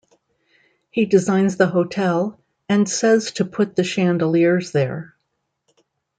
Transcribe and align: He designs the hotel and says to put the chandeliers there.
He 0.89 1.05
designs 1.05 1.57
the 1.57 1.67
hotel 1.67 2.39
and 2.67 2.89
says 2.89 3.33
to 3.33 3.45
put 3.45 3.75
the 3.75 3.83
chandeliers 3.83 4.71
there. 4.71 5.15